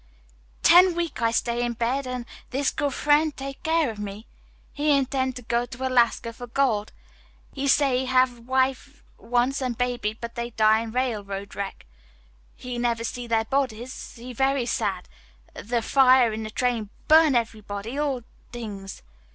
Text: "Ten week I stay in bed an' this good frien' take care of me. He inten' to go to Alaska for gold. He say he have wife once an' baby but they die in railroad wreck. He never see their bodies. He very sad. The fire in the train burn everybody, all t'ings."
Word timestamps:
"Ten 0.63 0.95
week 0.95 1.21
I 1.21 1.29
stay 1.29 1.63
in 1.63 1.73
bed 1.73 2.07
an' 2.07 2.25
this 2.49 2.71
good 2.71 2.91
frien' 2.91 3.33
take 3.33 3.61
care 3.61 3.91
of 3.91 3.99
me. 3.99 4.25
He 4.73 4.89
inten' 4.97 5.33
to 5.35 5.43
go 5.43 5.67
to 5.67 5.87
Alaska 5.87 6.33
for 6.33 6.47
gold. 6.47 6.91
He 7.53 7.67
say 7.67 7.99
he 7.99 8.05
have 8.07 8.39
wife 8.39 9.03
once 9.19 9.61
an' 9.61 9.73
baby 9.73 10.17
but 10.19 10.33
they 10.33 10.49
die 10.49 10.79
in 10.79 10.91
railroad 10.91 11.53
wreck. 11.53 11.85
He 12.55 12.79
never 12.79 13.03
see 13.03 13.27
their 13.27 13.45
bodies. 13.45 14.15
He 14.15 14.33
very 14.33 14.65
sad. 14.65 15.07
The 15.53 15.83
fire 15.83 16.33
in 16.33 16.41
the 16.41 16.49
train 16.49 16.89
burn 17.07 17.35
everybody, 17.35 17.99
all 17.99 18.23
t'ings." 18.51 19.03